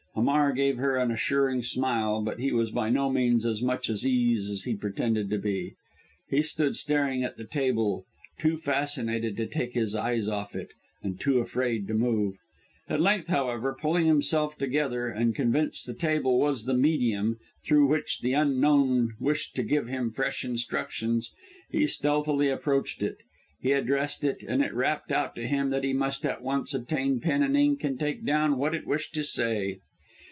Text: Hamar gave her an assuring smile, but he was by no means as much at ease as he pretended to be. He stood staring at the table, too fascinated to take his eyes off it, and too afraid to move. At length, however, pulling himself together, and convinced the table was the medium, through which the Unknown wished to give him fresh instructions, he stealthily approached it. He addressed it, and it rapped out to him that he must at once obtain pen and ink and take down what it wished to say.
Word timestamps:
Hamar 0.13 0.51
gave 0.51 0.75
her 0.75 0.97
an 0.97 1.09
assuring 1.09 1.61
smile, 1.63 2.21
but 2.21 2.37
he 2.37 2.51
was 2.51 2.69
by 2.69 2.89
no 2.89 3.09
means 3.09 3.45
as 3.45 3.61
much 3.61 3.89
at 3.89 4.03
ease 4.03 4.49
as 4.49 4.63
he 4.63 4.75
pretended 4.75 5.29
to 5.29 5.37
be. 5.37 5.75
He 6.29 6.41
stood 6.41 6.75
staring 6.75 7.23
at 7.23 7.37
the 7.37 7.45
table, 7.45 8.03
too 8.37 8.57
fascinated 8.57 9.37
to 9.37 9.47
take 9.47 9.71
his 9.73 9.95
eyes 9.95 10.27
off 10.27 10.53
it, 10.53 10.71
and 11.01 11.17
too 11.17 11.39
afraid 11.39 11.87
to 11.87 11.93
move. 11.93 12.35
At 12.89 12.99
length, 12.99 13.29
however, 13.29 13.73
pulling 13.79 14.05
himself 14.05 14.57
together, 14.57 15.07
and 15.07 15.33
convinced 15.33 15.87
the 15.87 15.93
table 15.93 16.37
was 16.37 16.65
the 16.65 16.73
medium, 16.73 17.37
through 17.63 17.87
which 17.87 18.19
the 18.19 18.33
Unknown 18.33 19.13
wished 19.17 19.55
to 19.55 19.63
give 19.63 19.87
him 19.87 20.11
fresh 20.11 20.43
instructions, 20.43 21.31
he 21.71 21.87
stealthily 21.87 22.49
approached 22.49 23.01
it. 23.01 23.15
He 23.61 23.71
addressed 23.71 24.25
it, 24.25 24.43
and 24.45 24.61
it 24.61 24.73
rapped 24.73 25.13
out 25.13 25.35
to 25.35 25.47
him 25.47 25.69
that 25.69 25.85
he 25.85 25.93
must 25.93 26.25
at 26.25 26.43
once 26.43 26.73
obtain 26.73 27.21
pen 27.21 27.41
and 27.41 27.55
ink 27.55 27.85
and 27.85 27.97
take 27.97 28.25
down 28.25 28.57
what 28.57 28.75
it 28.75 28.85
wished 28.85 29.13
to 29.13 29.23
say. 29.23 29.79